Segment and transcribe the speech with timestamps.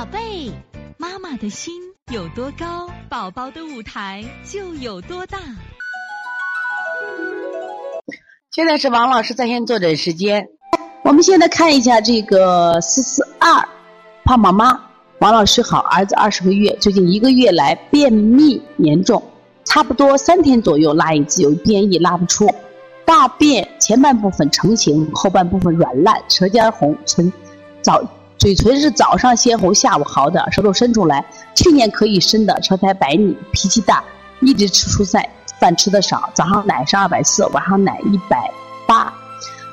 [0.00, 0.50] 宝贝，
[0.96, 1.74] 妈妈的心
[2.10, 5.36] 有多高，宝宝的舞台就有多大。
[8.50, 10.48] 现在是王老师在线坐诊时间，
[11.04, 13.68] 我们现在看一下这个四四二
[14.24, 14.80] 胖妈妈。
[15.18, 19.22] 王老师好，儿子二十个月，最近一个月来便秘严重，
[19.66, 22.48] 差不多三天左右拉一次，有便意拉不出，
[23.04, 27.30] 大便前半部分成型，后半部分软烂，舌尖红，唇
[27.82, 28.02] 早。
[28.40, 31.22] 嘴唇是早上鲜红，下午好点舌头伸出来。
[31.54, 34.02] 去年可以伸的，舌苔白腻，脾气大，
[34.40, 35.28] 一直吃蔬菜，
[35.60, 36.30] 饭吃的少。
[36.32, 38.50] 早上奶是二百四，晚上奶一百
[38.88, 39.12] 八。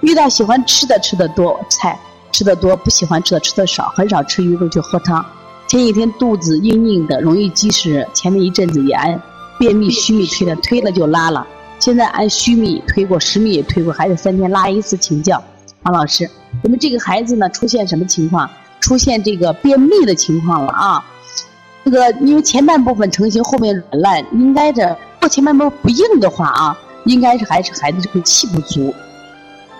[0.00, 1.98] 遇到喜欢吃的吃的多，菜
[2.32, 5.22] 吃的多，不喜欢吃的吃的少，很少吃鱼肉就喝汤。
[5.68, 8.08] 前几天肚子硬硬的，容易积食。
[8.14, 9.20] 前面一阵子也按
[9.58, 11.46] 便秘虚秘推的，推了就拉了。
[11.78, 15.44] 现在按虚秘推过，实秘也推过，还得三天拉一次，请教。
[15.84, 16.28] 王老师，
[16.62, 18.48] 我们这个孩子呢，出现什么情况？
[18.80, 21.04] 出现这个便秘的情况了啊！
[21.84, 28.94] 这个因为前半部分成型，后面软烂，应该这若前半部分不硬的话啊，应该是还是孩子这个气不足，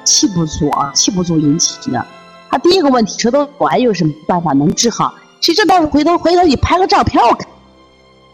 [0.04, 2.06] 气不足啊，气不足引起的。
[2.50, 5.14] 他第一个问题，舌头短有什么办法能治好？
[5.40, 7.46] 其实大夫回头回头你拍个照片我看，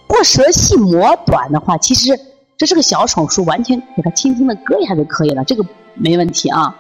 [0.07, 2.19] 过舌系膜短的话，其实
[2.57, 6.77] 这是个小手术，完全给他轻轻的割一下就可以了，这个没问题啊。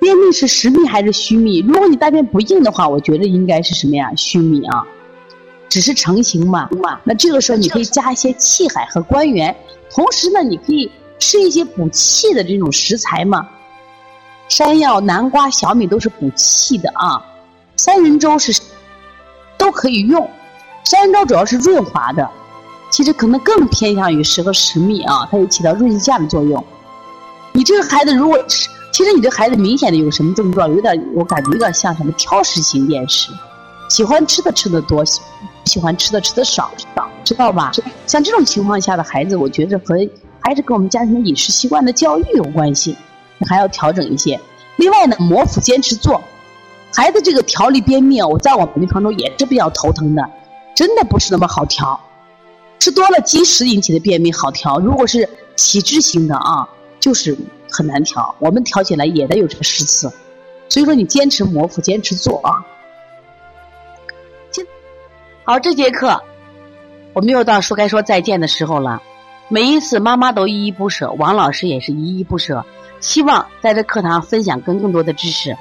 [0.00, 1.60] 便秘是实秘还是虚秘？
[1.66, 4.12] 如果你大便不硬的话，我觉得应该是什么呀？
[4.16, 4.86] 虚秘啊，
[5.68, 6.68] 只是成型嘛。
[7.02, 9.54] 那这个时候你可以加一些气海和关元，
[9.90, 13.48] 同时呢，你可以吃一些补气的这种食材嘛。
[14.48, 17.20] 山药、南瓜、小米都是补气的啊。
[17.76, 18.62] 三人粥是
[19.56, 20.30] 都可以用，
[20.84, 22.30] 三人粥主要是润滑的，
[22.90, 26.64] 其实可能更偏向于适合实秘啊，它有起到润下的作用。
[27.52, 28.68] 你这个孩子如果吃。
[28.90, 30.68] 其实你这孩子明显的有什么症状？
[30.68, 33.30] 有点，我感觉有点像什么挑食型厌食，
[33.88, 35.20] 喜欢吃的吃的多，喜
[35.64, 36.70] 喜欢吃的吃的少，
[37.22, 37.70] 知道吧？
[38.06, 39.94] 像这种情况下的孩子，我觉得和
[40.40, 42.96] 还是跟我们家庭饮食习惯的教育有关系，
[43.46, 44.40] 还要调整一些。
[44.76, 46.20] 另外呢，摩腹坚持做，
[46.94, 50.28] 孩子这个调理便秘，我在我们临床中也是比较头疼的，
[50.74, 52.00] 真的不是那么好调。
[52.80, 56.66] 吃多了积食引起的便秘好调，如果是体质型的啊，
[56.98, 57.36] 就是。
[57.70, 60.12] 很难调，我们调起来也得有这个十次，
[60.68, 62.64] 所以说你坚持磨腹，坚持做啊。
[64.50, 64.64] 今
[65.44, 66.22] 好，这节课
[67.12, 69.02] 我们又到说该说再见的时候了。
[69.48, 72.64] 每一次妈妈都依依不舍，王老师也是依依不舍，
[73.00, 75.56] 希望在这课堂分享更更多的知识。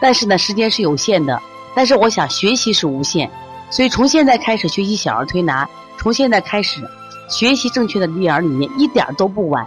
[0.00, 1.40] 但是呢，时间是有限的，
[1.74, 3.28] 但是我想学习是无限，
[3.70, 6.80] 所以从现在开始学习小儿推拿，从现在开始
[7.28, 9.66] 学习正确的育儿理念，一点都不晚。